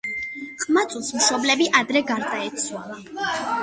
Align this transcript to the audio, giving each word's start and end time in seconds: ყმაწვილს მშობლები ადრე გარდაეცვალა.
ყმაწვილს 0.63 1.11
მშობლები 1.19 1.71
ადრე 1.83 2.05
გარდაეცვალა. 2.11 3.03